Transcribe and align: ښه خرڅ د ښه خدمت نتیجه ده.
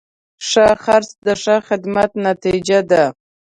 ښه 0.47 0.67
خرڅ 0.83 1.09
د 1.25 1.27
ښه 1.43 1.55
خدمت 1.67 2.11
نتیجه 2.27 2.79
ده. 2.91 3.03